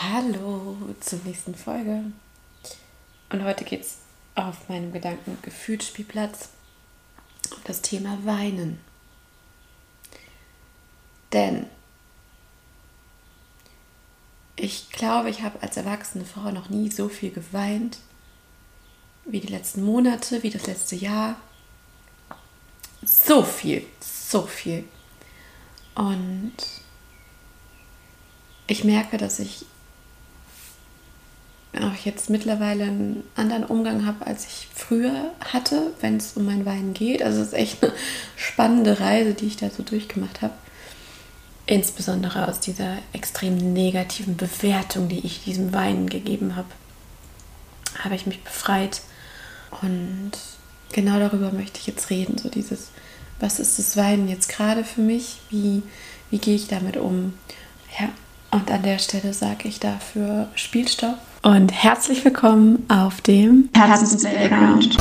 [0.00, 2.04] Hallo zur nächsten Folge.
[3.30, 3.96] Und heute geht es
[4.36, 6.50] auf meinem Gedanken-Gefühlsspielplatz
[7.50, 8.78] um das Thema Weinen.
[11.32, 11.66] Denn
[14.54, 17.98] ich glaube, ich habe als erwachsene Frau noch nie so viel geweint
[19.24, 21.34] wie die letzten Monate, wie das letzte Jahr.
[23.02, 24.84] So viel, so viel.
[25.96, 26.54] Und
[28.68, 29.66] ich merke, dass ich
[31.82, 36.64] auch jetzt mittlerweile einen anderen Umgang habe, als ich früher hatte, wenn es um mein
[36.64, 37.22] Weinen geht.
[37.22, 37.92] Also es ist echt eine
[38.36, 40.54] spannende Reise, die ich da so durchgemacht habe.
[41.66, 46.68] Insbesondere aus dieser extrem negativen Bewertung, die ich diesem Weinen gegeben habe,
[47.98, 49.02] habe ich mich befreit.
[49.82, 50.32] Und
[50.92, 52.38] genau darüber möchte ich jetzt reden.
[52.38, 52.88] So dieses,
[53.40, 55.40] was ist das Weinen jetzt gerade für mich?
[55.50, 55.82] Wie,
[56.30, 57.34] wie gehe ich damit um?
[58.00, 58.08] Ja,
[58.50, 64.96] und an der Stelle sage ich dafür Spielstopp und herzlich willkommen auf dem Herzens Playground.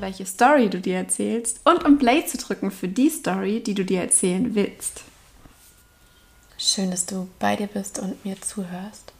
[0.00, 3.84] Welche Story du dir erzählst und um Play zu drücken für die Story, die du
[3.84, 5.02] dir erzählen willst.
[6.56, 9.12] Schön, dass du bei dir bist und mir zuhörst.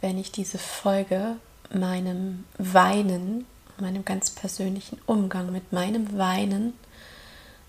[0.00, 1.36] Wenn ich diese Folge
[1.72, 3.46] meinem Weinen,
[3.78, 6.74] meinem ganz persönlichen Umgang mit meinem Weinen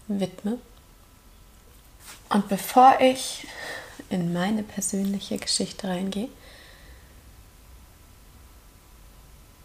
[0.07, 0.57] widme.
[2.29, 3.47] Und bevor ich
[4.09, 6.29] in meine persönliche Geschichte reingehe,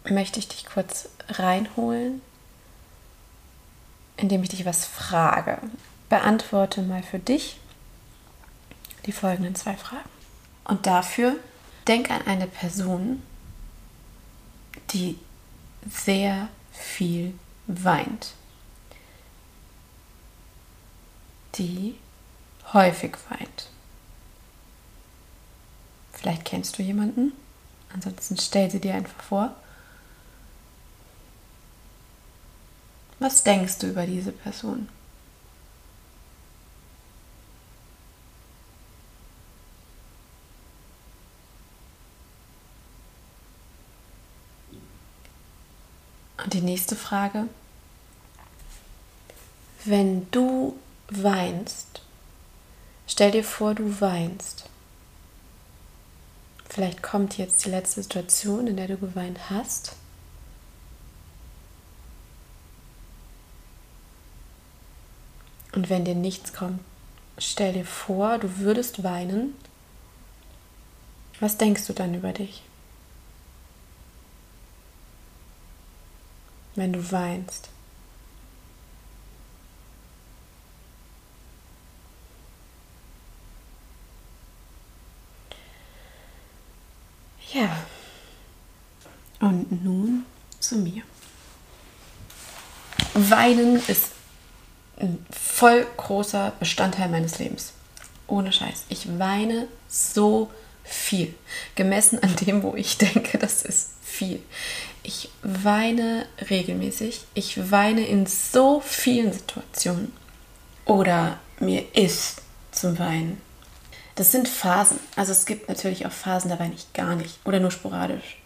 [0.09, 2.21] möchte ich dich kurz reinholen,
[4.17, 5.59] indem ich dich was frage.
[6.09, 7.59] Beantworte mal für dich
[9.05, 10.09] die folgenden zwei Fragen.
[10.65, 11.35] Und dafür
[11.87, 13.21] denk an eine Person,
[14.91, 15.17] die
[15.89, 17.33] sehr viel
[17.67, 18.33] weint.
[21.55, 21.95] Die
[22.71, 23.69] häufig weint.
[26.11, 27.33] Vielleicht kennst du jemanden.
[27.93, 29.55] Ansonsten stell sie dir einfach vor.
[33.23, 34.89] Was denkst du über diese Person?
[46.43, 47.47] Und die nächste Frage.
[49.85, 52.01] Wenn du weinst,
[53.07, 54.65] stell dir vor, du weinst.
[56.67, 59.95] Vielleicht kommt jetzt die letzte Situation, in der du geweint hast.
[65.73, 66.79] Und wenn dir nichts kommt,
[67.37, 69.55] stell dir vor, du würdest weinen.
[71.39, 72.63] Was denkst du dann über dich?
[76.75, 77.69] Wenn du weinst.
[87.51, 87.69] Ja.
[89.39, 90.25] Und nun
[90.59, 91.03] zu mir.
[93.13, 94.11] Weinen ist
[95.03, 97.73] ein voll großer Bestandteil meines Lebens.
[98.27, 98.85] Ohne Scheiß.
[98.89, 100.49] Ich weine so
[100.83, 101.33] viel.
[101.75, 104.41] Gemessen an dem, wo ich denke, das ist viel.
[105.03, 107.25] Ich weine regelmäßig.
[107.33, 110.13] Ich weine in so vielen Situationen.
[110.85, 112.41] Oder mir ist
[112.71, 113.41] zum Weinen.
[114.15, 114.99] Das sind Phasen.
[115.15, 118.37] Also es gibt natürlich auch Phasen, da weine ich gar nicht oder nur sporadisch.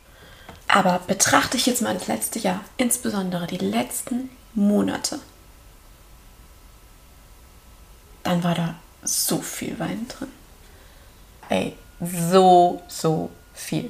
[0.68, 5.19] Aber betrachte ich jetzt mal das letzte Jahr, insbesondere die letzten Monate,
[8.27, 10.27] dann war da so viel Wein drin.
[11.47, 13.89] Ey, so, so viel.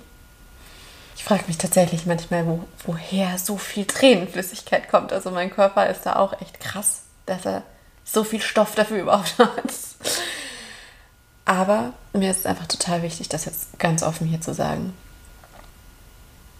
[1.15, 5.11] Ich frage mich tatsächlich manchmal, wo, woher so viel Tränenflüssigkeit kommt.
[5.11, 7.63] Also mein Körper ist da auch echt krass, dass er
[8.05, 9.73] so viel Stoff dafür überhaupt hat.
[11.45, 14.93] Aber mir ist es einfach total wichtig, das jetzt ganz offen hier zu sagen.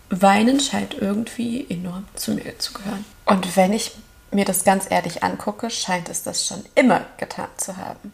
[0.10, 3.06] Weinen scheint irgendwie enorm zu mir zu gehören.
[3.26, 3.92] Und wenn ich
[4.32, 8.12] mir das ganz ehrlich angucke, scheint es das schon immer getan zu haben.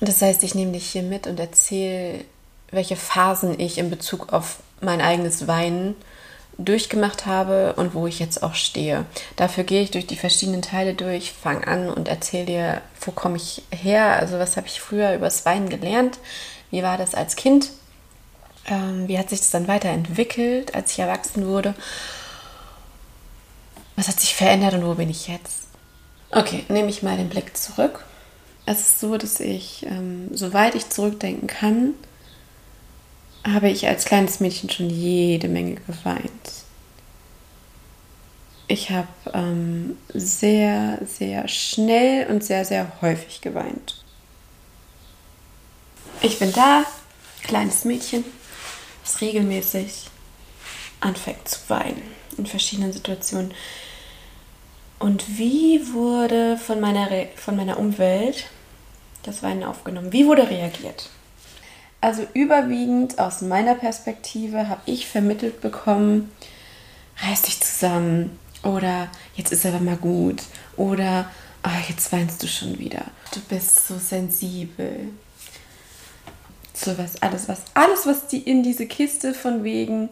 [0.00, 2.24] Das heißt, ich nehme dich hier mit und erzähle,
[2.70, 5.94] welche Phasen ich in Bezug auf mein eigenes Weinen
[6.58, 9.04] durchgemacht habe und wo ich jetzt auch stehe.
[9.36, 13.36] Dafür gehe ich durch die verschiedenen Teile durch, fange an und erzähle dir, wo komme
[13.36, 16.18] ich her, also was habe ich früher übers Weinen gelernt,
[16.70, 17.70] wie war das als Kind,
[18.66, 21.74] ähm, wie hat sich das dann weiterentwickelt, als ich erwachsen wurde
[23.96, 25.68] was hat sich verändert und wo bin ich jetzt?
[26.30, 28.04] Okay, nehme ich mal den Blick zurück.
[28.66, 31.94] Es ist so, dass ich, ähm, soweit ich zurückdenken kann,
[33.44, 36.64] habe ich als kleines Mädchen schon jede Menge geweint.
[38.68, 44.02] Ich habe ähm, sehr, sehr schnell und sehr, sehr häufig geweint.
[46.20, 46.84] Ich bin da,
[47.42, 48.24] kleines Mädchen,
[49.04, 50.06] das regelmäßig
[50.98, 52.02] anfängt zu weinen
[52.36, 53.54] in verschiedenen Situationen.
[54.98, 58.46] Und wie wurde von meiner, Re von meiner Umwelt
[59.22, 60.12] das Weinen aufgenommen?
[60.12, 61.10] Wie wurde reagiert?
[62.00, 66.30] Also überwiegend aus meiner Perspektive habe ich vermittelt bekommen,
[67.18, 70.42] reiß dich zusammen oder jetzt ist aber mal gut
[70.76, 71.30] oder
[71.64, 73.04] oh, jetzt weinst du schon wieder.
[73.34, 75.08] Du bist so sensibel.
[76.86, 80.08] So was, alles was, alles was die in diese Kiste von wegen,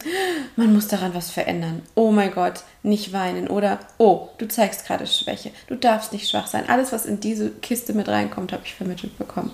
[0.57, 1.83] man muss daran was verändern.
[1.95, 6.47] Oh mein Gott, nicht weinen oder oh, du zeigst gerade Schwäche, du darfst nicht schwach
[6.47, 6.67] sein.
[6.67, 9.51] Alles was in diese Kiste mit reinkommt, habe ich vermittelt bekommen.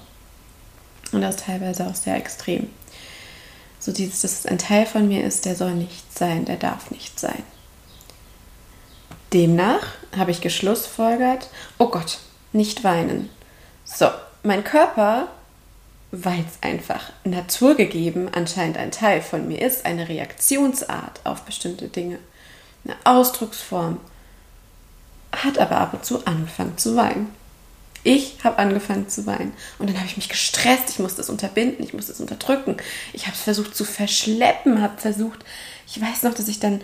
[1.11, 2.71] Und das teilweise auch sehr extrem.
[3.77, 6.89] So dieses, dass es ein Teil von mir ist, der soll nicht sein, der darf
[6.89, 7.43] nicht sein.
[9.31, 9.85] Demnach
[10.17, 12.17] habe ich geschlussfolgert, oh Gott,
[12.51, 13.29] nicht weinen.
[13.85, 14.07] So,
[14.41, 15.27] mein Körper,
[16.11, 22.19] weil es einfach naturgegeben anscheinend ein Teil von mir ist, eine Reaktionsart auf bestimmte Dinge,
[22.83, 23.99] eine Ausdrucksform,
[25.31, 27.29] hat aber ab und zu angefangen zu weinen.
[28.03, 31.85] Ich habe angefangen zu weinen und dann habe ich mich gestresst, ich musste es unterbinden,
[31.85, 32.77] ich musste es unterdrücken.
[33.13, 35.45] Ich habe es versucht zu verschleppen, habe versucht,
[35.87, 36.81] ich weiß noch, dass ich dann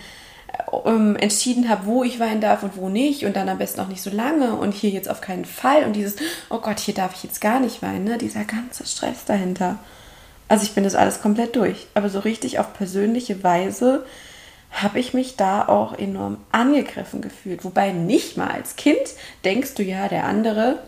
[0.86, 3.88] ähm, entschieden habe, wo ich weinen darf und wo nicht und dann am besten auch
[3.88, 6.16] nicht so lange und hier jetzt auf keinen Fall und dieses,
[6.50, 8.18] oh Gott, hier darf ich jetzt gar nicht weinen, ne?
[8.18, 9.80] dieser ganze Stress dahinter.
[10.48, 14.06] Also ich bin das alles komplett durch, aber so richtig auf persönliche Weise
[14.72, 17.64] habe ich mich da auch enorm angegriffen gefühlt.
[17.64, 19.00] Wobei nicht mal als Kind
[19.44, 20.80] denkst du ja, der andere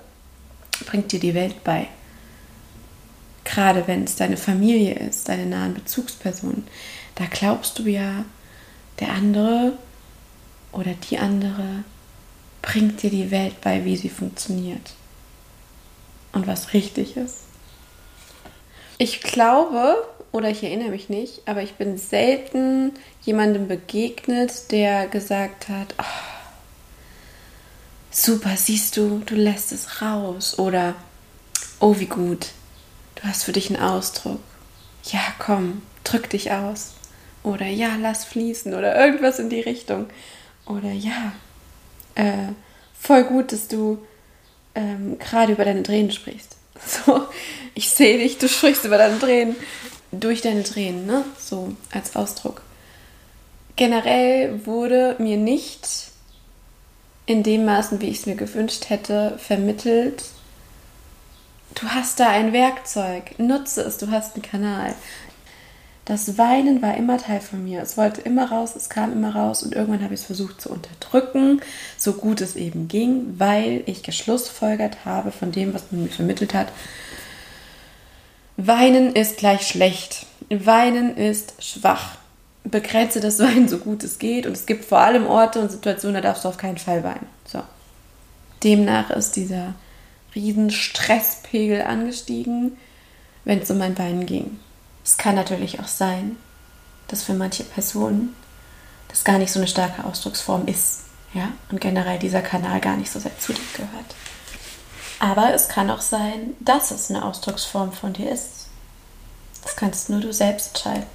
[0.86, 1.88] bringt dir die Welt bei.
[3.44, 6.68] Gerade wenn es deine Familie ist, deine nahen Bezugspersonen,
[7.15, 8.25] da glaubst du ja,
[9.00, 9.74] der andere
[10.72, 11.84] oder die andere
[12.62, 14.94] bringt dir die Welt bei, wie sie funktioniert
[16.34, 17.44] und was richtig ist.
[18.98, 25.69] Ich glaube, oder ich erinnere mich nicht, aber ich bin selten jemandem begegnet, der gesagt
[25.69, 26.04] hat, oh,
[28.12, 30.96] super, siehst du, du lässt es raus oder
[31.80, 32.48] oh, wie gut,
[33.16, 34.42] du hast für dich einen Ausdruck.
[35.06, 36.92] Ja, komm, drück dich aus.
[37.44, 40.07] Oder ja, lass fließen oder irgendwas in die Richtung.
[40.65, 41.33] Oder ja,
[42.15, 42.53] äh,
[43.00, 44.00] voll gut, dass du
[44.75, 46.56] ähm, gerade über deine Tränen sprichst.
[47.06, 47.24] So,
[47.74, 49.57] ich sehe dich, du sprichst über deine Tränen,
[50.12, 51.25] durch deine Tränen, ne?
[51.38, 52.62] So als Ausdruck.
[53.75, 56.09] Generell wurde mir nicht
[57.25, 60.24] in dem Maßen, wie ich es mir gewünscht hätte, vermittelt,
[61.75, 64.95] du hast da ein Werkzeug, nutze es, du hast einen Kanal.
[66.09, 67.83] Das Weinen war immer Teil von mir.
[67.83, 70.71] Es wollte immer raus, es kam immer raus und irgendwann habe ich es versucht zu
[70.71, 71.61] unterdrücken,
[72.00, 76.56] so gut es eben ging, weil ich geschlussfolgert habe von dem, was man mir vermittelt
[76.56, 76.69] hat.
[78.57, 80.25] Weinen ist gleich schlecht.
[80.50, 82.17] Weinen ist schwach.
[82.63, 86.15] Begrenze das Weinen so gut es geht und es gibt vor allem Orte und Situationen,
[86.15, 87.27] da darfst du auf keinen Fall weinen.
[87.45, 87.62] So.
[88.63, 89.75] Demnach ist dieser
[90.34, 92.77] riesen Stresspegel angestiegen,
[93.45, 94.57] wenn es um mein Weinen ging.
[95.03, 96.38] Es kann natürlich auch sein,
[97.08, 98.36] dass für manche Personen
[99.08, 101.01] das gar nicht so eine starke Ausdrucksform ist.
[101.34, 101.50] Ja?
[101.72, 104.15] Und generell dieser Kanal gar nicht so sehr zu dir gehört.
[105.20, 108.68] Aber es kann auch sein, dass es eine Ausdrucksform von dir ist.
[109.63, 111.08] Das kannst nur du selbst entscheiden.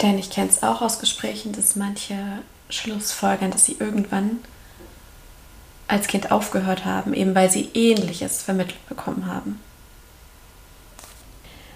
[0.00, 2.16] Denn ich kenne es auch aus Gesprächen, dass manche
[2.68, 4.38] Schlussfolgern, dass sie irgendwann
[5.88, 9.60] als Kind aufgehört haben, eben weil sie ähnliches vermittelt bekommen haben.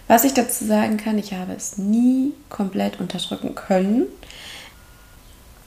[0.08, 4.06] Was ich dazu sagen kann, ich habe es nie komplett unterdrücken können.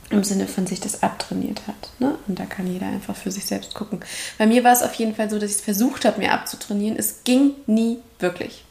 [0.09, 1.89] Im Sinne von sich das abtrainiert hat.
[1.99, 2.17] Ne?
[2.27, 4.01] Und da kann jeder einfach für sich selbst gucken.
[4.37, 6.97] Bei mir war es auf jeden Fall so, dass ich es versucht habe, mir abzutrainieren.
[6.97, 8.65] Es ging nie wirklich.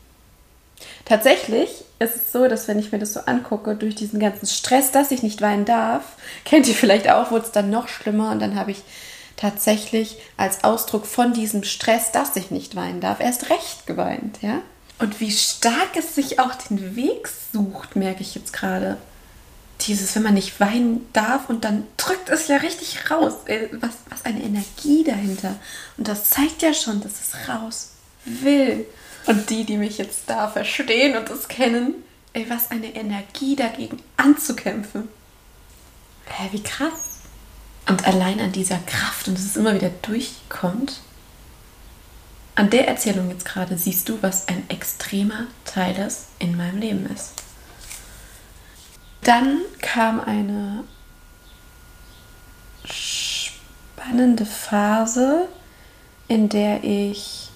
[1.07, 4.91] Tatsächlich ist es so, dass wenn ich mir das so angucke, durch diesen ganzen Stress,
[4.91, 6.05] dass ich nicht weinen darf,
[6.45, 8.83] kennt ihr vielleicht auch, wurde es dann noch schlimmer und dann habe ich
[9.37, 14.61] tatsächlich als Ausdruck von diesem Stress, dass ich nicht weinen darf, erst recht geweint, ja?
[15.01, 18.99] Und wie stark es sich auch den Weg sucht, merke ich jetzt gerade.
[19.81, 23.33] Dieses, wenn man nicht weinen darf und dann drückt es ja richtig raus.
[23.81, 25.57] Was, was eine Energie dahinter.
[25.97, 27.93] Und das zeigt ja schon, dass es raus
[28.27, 28.85] will.
[29.25, 31.95] Und die, die mich jetzt da verstehen und das kennen,
[32.35, 35.09] ey, was eine Energie dagegen anzukämpfen.
[36.27, 37.21] Hä, wie krass.
[37.89, 41.01] Und allein an dieser Kraft und dass es immer wieder durchkommt,
[42.61, 47.07] an der Erzählung jetzt gerade siehst du, was ein extremer Teil das in meinem Leben
[47.07, 47.43] ist.
[49.23, 50.85] Dann kam eine
[52.85, 55.49] spannende Phase,
[56.29, 57.49] in der ich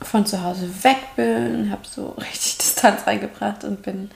[0.00, 4.10] von zu Hause weg bin, habe so richtig Distanz reingebracht und bin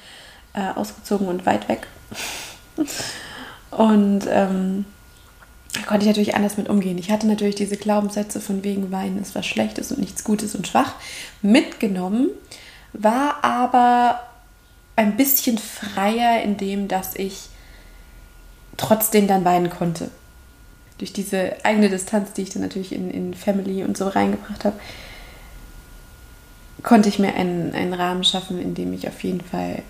[0.54, 1.86] äh, ausgezogen und weit weg.
[3.72, 4.86] und ähm,
[5.78, 6.98] da konnte ich natürlich anders mit umgehen.
[6.98, 10.66] Ich hatte natürlich diese Glaubenssätze von wegen Weinen ist was Schlechtes und nichts Gutes und
[10.66, 10.94] schwach
[11.42, 12.28] mitgenommen,
[12.92, 14.20] war aber
[14.96, 17.48] ein bisschen freier in dem, dass ich
[18.76, 20.10] trotzdem dann weinen konnte.
[20.98, 24.80] Durch diese eigene Distanz, die ich dann natürlich in, in Family und so reingebracht habe,
[26.82, 29.82] konnte ich mir einen, einen Rahmen schaffen, in dem ich auf jeden Fall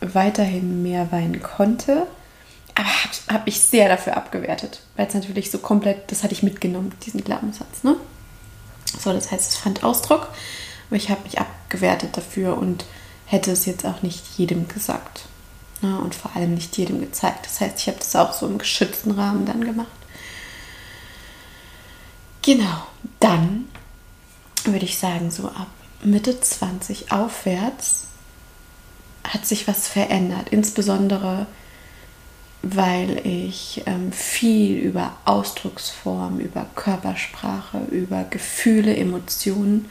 [0.00, 2.06] weiterhin mehr weinen konnte
[2.74, 6.42] aber habe hab ich sehr dafür abgewertet, weil es natürlich so komplett, das hatte ich
[6.42, 7.82] mitgenommen, diesen Glaubenssatz.
[7.82, 7.96] Ne?
[8.98, 10.28] So, das heißt, es fand Ausdruck,
[10.88, 12.84] aber ich habe mich abgewertet dafür und
[13.26, 15.22] hätte es jetzt auch nicht jedem gesagt.
[15.80, 15.98] Ne?
[15.98, 17.46] Und vor allem nicht jedem gezeigt.
[17.46, 19.88] Das heißt, ich habe das auch so im geschützten Rahmen dann gemacht.
[22.42, 22.86] Genau,
[23.20, 23.68] dann
[24.64, 25.68] würde ich sagen, so ab
[26.02, 28.06] Mitte 20 aufwärts
[29.24, 30.48] hat sich was verändert.
[30.50, 31.46] Insbesondere
[32.62, 39.88] weil ich ähm, viel über Ausdrucksform, über Körpersprache, über Gefühle, Emotionen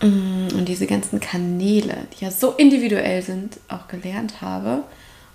[0.00, 4.76] mm, und diese ganzen Kanäle, die ja so individuell sind, auch gelernt habe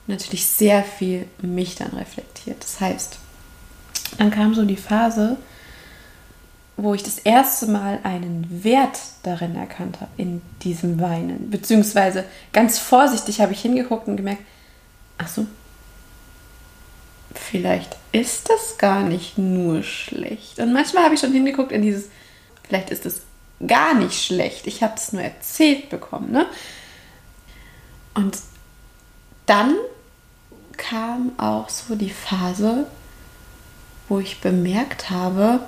[0.08, 2.64] und natürlich sehr viel mich dann reflektiert.
[2.64, 3.20] Das heißt,
[4.18, 5.38] dann kam so die Phase,
[6.78, 11.52] wo ich das erste Mal einen Wert darin erkannt habe, in diesem Weinen.
[11.52, 14.42] Beziehungsweise ganz vorsichtig habe ich hingeguckt und gemerkt,
[15.18, 15.46] ach so,
[17.40, 20.60] vielleicht ist das gar nicht nur schlecht.
[20.60, 22.10] Und manchmal habe ich schon hingeguckt in dieses,
[22.64, 23.22] vielleicht ist es
[23.66, 24.68] gar nicht schlecht.
[24.68, 26.32] Ich habe es nur erzählt bekommen.
[26.32, 26.46] Ne?
[28.14, 28.38] Und
[29.46, 29.76] dann
[30.78, 32.88] kam auch so die Phase,
[34.08, 35.62] wo ich bemerkt habe,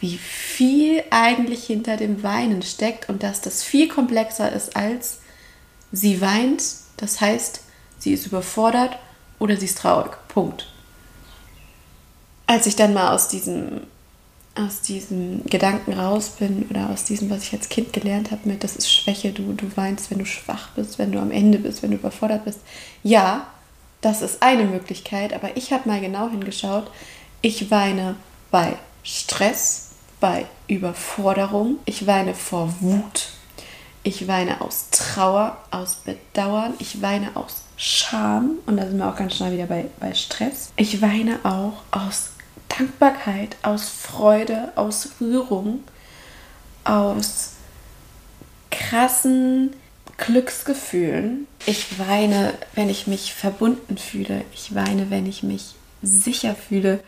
[0.00, 5.18] wie viel eigentlich hinter dem Weinen steckt und dass das viel komplexer ist als
[5.90, 6.62] sie weint.
[6.96, 7.62] Das heißt,
[7.98, 8.98] sie ist überfordert
[9.38, 10.12] oder sie ist traurig.
[10.28, 10.68] Punkt.
[12.46, 13.82] Als ich dann mal aus diesem,
[14.54, 18.64] aus diesem Gedanken raus bin oder aus diesem, was ich als Kind gelernt habe, mit
[18.64, 21.82] das ist Schwäche, du, du weinst, wenn du schwach bist, wenn du am Ende bist,
[21.82, 22.60] wenn du überfordert bist.
[23.02, 23.46] Ja,
[24.00, 26.90] das ist eine Möglichkeit, aber ich habe mal genau hingeschaut.
[27.42, 28.16] Ich weine
[28.50, 29.90] bei Stress,
[30.20, 33.28] bei Überforderung, ich weine vor Wut,
[34.02, 39.16] ich weine aus Trauer, aus Bedauern, ich weine aus Scham und da sind wir auch
[39.16, 40.72] ganz schnell wieder bei, bei Stress.
[40.76, 42.30] Ich weine auch aus
[42.68, 45.84] Dankbarkeit, aus Freude, aus Rührung,
[46.84, 47.52] aus
[48.70, 49.74] krassen
[50.16, 51.46] Glücksgefühlen.
[51.66, 54.44] Ich weine, wenn ich mich verbunden fühle.
[54.54, 57.00] Ich weine, wenn ich mich sicher fühle.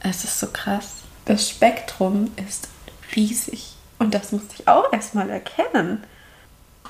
[0.00, 0.96] Es ist so krass.
[1.24, 2.68] Das Spektrum ist
[3.14, 3.74] riesig.
[3.98, 6.04] Und das musste ich auch erstmal erkennen.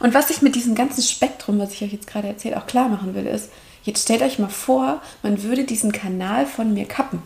[0.00, 2.88] Und was ich mit diesem ganzen Spektrum, was ich euch jetzt gerade erzählt, auch klar
[2.88, 3.50] machen will, ist,
[3.84, 7.22] jetzt stellt euch mal vor, man würde diesen Kanal von mir kappen.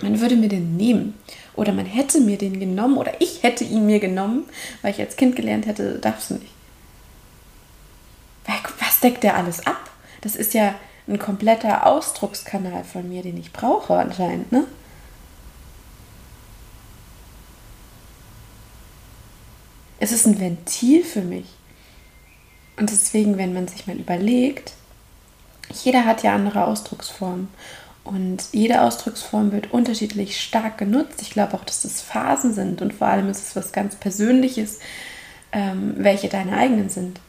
[0.00, 1.14] Man würde mir den nehmen.
[1.54, 4.44] Oder man hätte mir den genommen oder ich hätte ihn mir genommen,
[4.80, 6.52] weil ich als Kind gelernt hätte, darfst du nicht.
[8.78, 9.90] Was deckt der alles ab?
[10.20, 10.74] Das ist ja
[11.08, 14.66] ein kompletter Ausdruckskanal von mir, den ich brauche anscheinend, ne?
[19.98, 21.46] Es ist ein Ventil für mich.
[22.76, 24.72] Und deswegen, wenn man sich mal überlegt,
[25.84, 27.48] jeder hat ja andere Ausdrucksformen.
[28.04, 31.22] Und jede Ausdrucksform wird unterschiedlich stark genutzt.
[31.22, 34.80] Ich glaube auch, dass das Phasen sind und vor allem ist es was ganz Persönliches,
[35.52, 37.20] ähm, welche deine eigenen sind.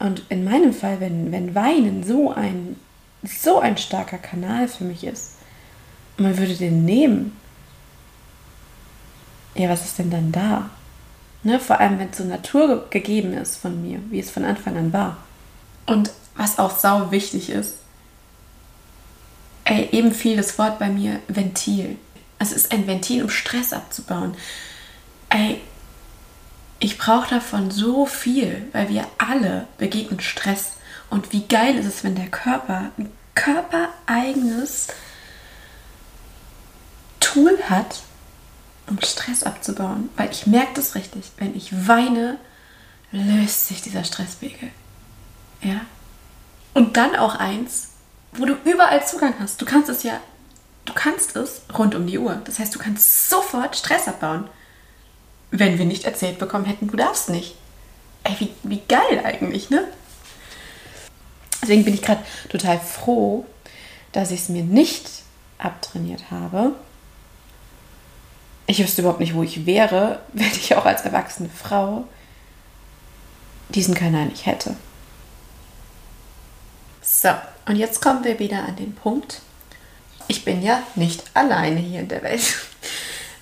[0.00, 2.76] Und in meinem Fall, wenn, wenn Weinen so ein,
[3.22, 5.34] so ein starker Kanal für mich ist,
[6.16, 7.36] man würde den nehmen,
[9.54, 10.70] ja, was ist denn dann da?
[11.44, 11.60] Ne?
[11.60, 14.92] Vor allem, wenn es zur Natur gegeben ist von mir, wie es von Anfang an
[14.92, 15.18] war.
[15.86, 17.74] Und was auch sau wichtig ist,
[19.64, 21.96] ey, eben fiel das Wort bei mir Ventil.
[22.38, 24.34] Es ist ein Ventil, um Stress abzubauen.
[25.28, 25.60] Ey,
[26.80, 30.72] ich brauche davon so viel, weil wir alle begegnen Stress.
[31.10, 34.88] Und wie geil ist es, wenn der Körper ein körpereigenes
[37.20, 38.02] Tool hat,
[38.86, 40.10] um Stress abzubauen.
[40.16, 41.30] Weil ich merke das richtig.
[41.36, 42.38] Wenn ich weine,
[43.12, 44.70] löst sich dieser Stresspegel.
[45.62, 45.80] Ja.
[46.74, 47.90] Und dann auch eins,
[48.32, 49.60] wo du überall Zugang hast.
[49.60, 50.20] Du kannst es ja,
[50.84, 52.40] du kannst es rund um die Uhr.
[52.44, 54.48] Das heißt, du kannst sofort Stress abbauen.
[55.50, 57.54] Wenn wir nicht erzählt bekommen hätten, du darfst nicht.
[58.24, 59.86] Ey, wie, wie geil eigentlich, ne?
[61.62, 63.46] Deswegen bin ich gerade total froh,
[64.12, 65.08] dass ich es mir nicht
[65.58, 66.74] abtrainiert habe.
[68.66, 72.04] Ich wüsste überhaupt nicht, wo ich wäre, wenn ich auch als erwachsene Frau
[73.68, 74.76] diesen Kanal nicht hätte.
[77.02, 77.30] So,
[77.66, 79.40] und jetzt kommen wir wieder an den Punkt.
[80.26, 82.42] Ich bin ja nicht alleine hier in der Welt.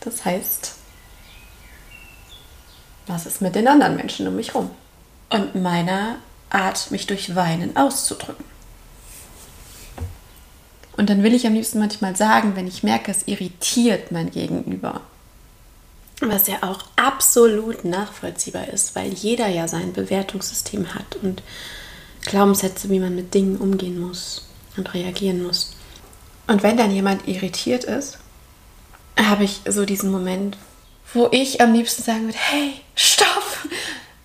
[0.05, 0.75] Das heißt,
[3.07, 4.69] was ist mit den anderen Menschen um mich herum?
[5.31, 6.17] Und meiner
[6.51, 8.45] Art, mich durch Weinen auszudrücken.
[10.97, 15.03] Und dann will ich am liebsten manchmal sagen, wenn ich merke, es irritiert mein Gegenüber.
[16.25, 21.43] Was ja auch absolut nachvollziehbar ist, weil jeder ja sein Bewertungssystem hat und
[22.23, 25.75] Glaubenssätze, wie man mit Dingen umgehen muss und reagieren muss.
[26.47, 28.19] Und wenn dann jemand irritiert ist,
[29.19, 30.57] habe ich so diesen Moment,
[31.13, 33.45] wo ich am liebsten sagen würde, hey, stopp,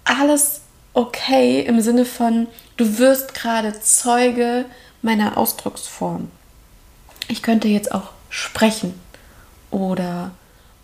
[0.03, 0.61] alles
[0.93, 4.65] okay im Sinne von, du wirst gerade Zeuge
[5.01, 6.31] meiner Ausdrucksform.
[7.27, 8.99] Ich könnte jetzt auch sprechen
[9.71, 10.31] oder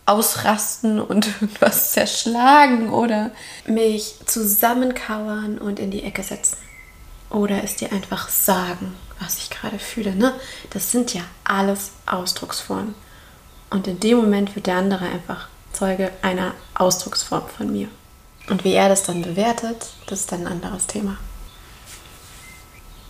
[0.05, 1.29] ausrasten und
[1.59, 3.31] was zerschlagen oder
[3.65, 6.57] mich zusammenkauern und in die Ecke setzen.
[7.29, 10.15] Oder es dir einfach sagen, was ich gerade fühle.
[10.15, 10.33] Ne?
[10.69, 12.93] Das sind ja alles Ausdrucksformen.
[13.69, 17.87] Und in dem Moment wird der andere einfach Zeuge einer Ausdrucksform von mir.
[18.49, 21.17] Und wie er das dann bewertet, das ist dann ein anderes Thema.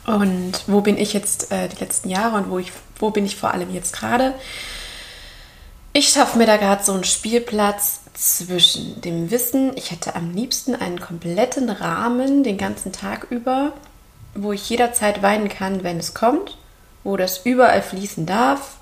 [0.05, 3.35] Und wo bin ich jetzt äh, die letzten Jahre und wo, ich, wo bin ich
[3.35, 4.35] vor allem jetzt gerade?
[5.95, 10.73] Ich schaffe mir da gerade so einen Spielplatz zwischen dem Wissen, ich hätte am liebsten
[10.73, 13.73] einen kompletten Rahmen den ganzen Tag über,
[14.33, 16.57] wo ich jederzeit weinen kann, wenn es kommt,
[17.03, 18.77] wo das überall fließen darf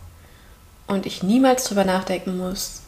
[0.88, 2.82] und ich niemals drüber nachdenken muss,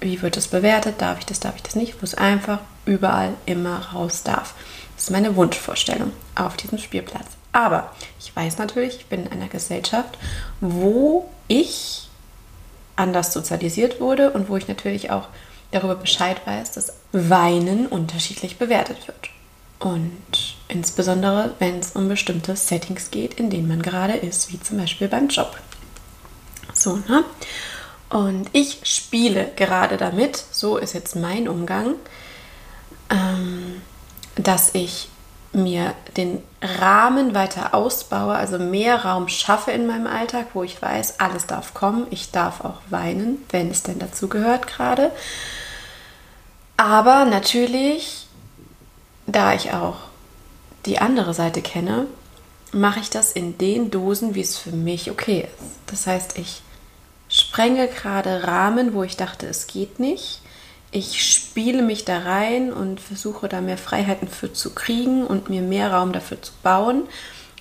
[0.00, 3.34] wie wird das bewertet, darf ich das, darf ich das nicht, wo es einfach überall
[3.46, 4.54] immer raus darf.
[4.96, 7.26] Das ist meine Wunschvorstellung auf diesem Spielplatz.
[7.52, 10.18] Aber ich weiß natürlich, ich bin in einer Gesellschaft,
[10.60, 12.07] wo ich
[12.98, 15.28] anders sozialisiert wurde und wo ich natürlich auch
[15.70, 19.30] darüber Bescheid weiß, dass Weinen unterschiedlich bewertet wird.
[19.78, 24.78] Und insbesondere, wenn es um bestimmte Settings geht, in denen man gerade ist, wie zum
[24.78, 25.56] Beispiel beim Job.
[26.74, 27.24] So, ne?
[28.10, 31.94] Und ich spiele gerade damit, so ist jetzt mein Umgang,
[33.10, 33.82] ähm,
[34.36, 35.08] dass ich
[35.58, 41.20] mir den Rahmen weiter ausbaue, also mehr Raum schaffe in meinem Alltag, wo ich weiß,
[41.20, 45.12] alles darf kommen, ich darf auch weinen, wenn es denn dazu gehört gerade.
[46.76, 48.26] Aber natürlich,
[49.26, 49.96] da ich auch
[50.86, 52.06] die andere Seite kenne,
[52.72, 55.70] mache ich das in den Dosen, wie es für mich okay ist.
[55.86, 56.62] Das heißt, ich
[57.28, 60.40] sprenge gerade Rahmen, wo ich dachte, es geht nicht.
[60.90, 65.60] Ich spiele mich da rein und versuche da mehr Freiheiten für zu kriegen und mir
[65.60, 67.02] mehr Raum dafür zu bauen.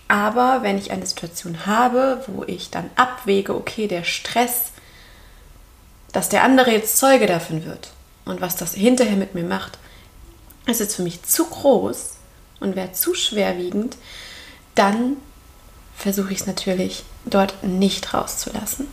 [0.08, 4.72] Aber wenn ich eine Situation habe, wo ich dann abwäge, okay, der Stress,
[6.14, 7.92] dass der andere jetzt Zeuge davon wird
[8.24, 9.78] und was das hinterher mit mir macht,
[10.66, 12.16] ist jetzt für mich zu groß
[12.62, 13.98] und wäre zu schwerwiegend,
[14.76, 15.18] dann
[15.96, 18.88] versuche ich es natürlich dort nicht rauszulassen.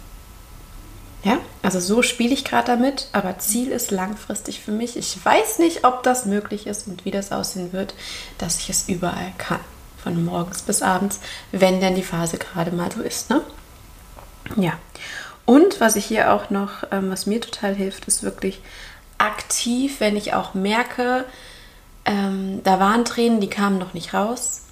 [1.24, 4.96] Ja, also so spiele ich gerade damit, aber Ziel ist langfristig für mich.
[4.98, 7.94] Ich weiß nicht, ob das möglich ist und wie das aussehen wird,
[8.36, 9.60] dass ich es überall kann.
[10.02, 13.30] Von morgens bis abends, wenn denn die Phase gerade mal so ist.
[13.30, 13.40] Ne?
[14.56, 14.74] Ja.
[15.46, 18.60] Und was ich hier auch noch, ähm, was mir total hilft, ist wirklich
[19.16, 21.24] aktiv, wenn ich auch merke,
[22.04, 24.62] ähm, da waren Tränen, die kamen noch nicht raus,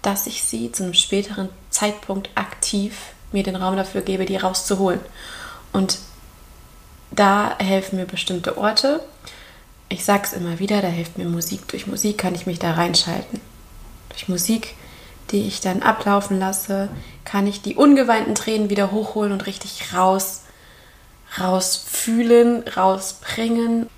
[0.00, 2.96] dass ich sie zu einem späteren Zeitpunkt aktiv
[3.32, 5.00] mir den Raum dafür gebe, die rauszuholen.
[5.74, 5.98] Und
[7.10, 9.00] da helfen mir bestimmte Orte.
[9.88, 11.66] Ich sage es immer wieder, da hilft mir Musik.
[11.68, 13.40] Durch Musik kann ich mich da reinschalten.
[14.08, 14.76] Durch Musik,
[15.32, 16.88] die ich dann ablaufen lasse,
[17.24, 20.42] kann ich die ungeweinten Tränen wieder hochholen und richtig raus,
[21.40, 23.90] rausfühlen, rausbringen.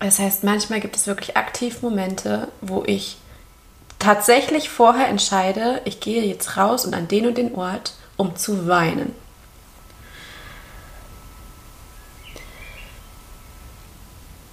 [0.00, 3.18] Das heißt, manchmal gibt es wirklich aktiv Momente, wo ich
[3.98, 8.66] tatsächlich vorher entscheide, ich gehe jetzt raus und an den und den Ort, um zu
[8.66, 9.14] weinen.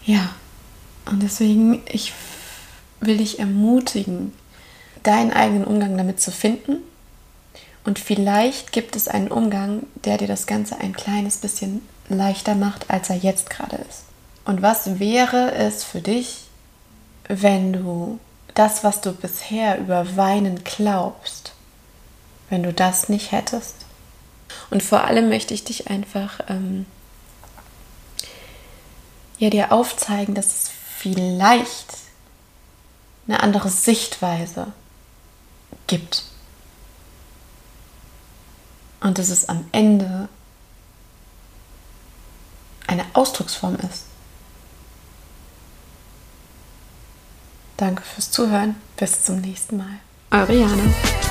[0.05, 0.29] Ja,
[1.05, 2.13] und deswegen, ich
[2.99, 4.33] will dich ermutigen,
[5.03, 6.77] deinen eigenen Umgang damit zu finden.
[7.83, 12.89] Und vielleicht gibt es einen Umgang, der dir das Ganze ein kleines bisschen leichter macht,
[12.89, 14.03] als er jetzt gerade ist.
[14.45, 16.45] Und was wäre es für dich,
[17.27, 18.19] wenn du
[18.55, 21.53] das, was du bisher über Weinen glaubst,
[22.49, 23.75] wenn du das nicht hättest.
[24.71, 26.85] Und vor allem möchte ich dich einfach ähm,
[29.37, 31.97] ja, dir aufzeigen, dass es vielleicht
[33.27, 34.67] eine andere Sichtweise
[35.87, 36.23] gibt.
[39.01, 40.29] Und dass es am Ende
[42.87, 44.05] eine Ausdrucksform ist.
[47.77, 48.75] Danke fürs Zuhören.
[48.95, 49.99] Bis zum nächsten Mal.
[50.31, 51.24] Eure Jana.